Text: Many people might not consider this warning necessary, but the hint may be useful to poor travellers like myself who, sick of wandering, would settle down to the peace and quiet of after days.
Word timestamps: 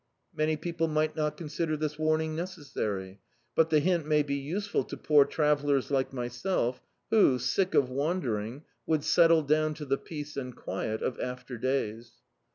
Many 0.35 0.57
people 0.57 0.87
might 0.87 1.15
not 1.15 1.37
consider 1.37 1.77
this 1.77 1.99
warning 1.99 2.35
necessary, 2.35 3.19
but 3.53 3.69
the 3.69 3.79
hint 3.79 4.07
may 4.07 4.23
be 4.23 4.33
useful 4.33 4.83
to 4.85 4.97
poor 4.97 5.25
travellers 5.25 5.91
like 5.91 6.11
myself 6.11 6.81
who, 7.11 7.37
sick 7.37 7.75
of 7.75 7.91
wandering, 7.91 8.63
would 8.87 9.03
settle 9.03 9.43
down 9.43 9.75
to 9.75 9.85
the 9.85 9.99
peace 9.99 10.35
and 10.37 10.55
quiet 10.55 11.03
of 11.03 11.19
after 11.19 11.55
days. 11.55 12.13